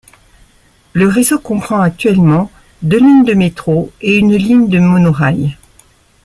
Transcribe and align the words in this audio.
Le 0.93 1.07
réseau 1.07 1.37
comprend 1.37 1.79
actuellement 1.79 2.49
deux 2.81 2.97
lignes 2.97 3.23
de 3.23 3.35
métro 3.35 3.91
et 4.01 4.15
une 4.17 4.35
ligne 4.35 4.67
de 4.67 4.79
monorail. 4.79 5.55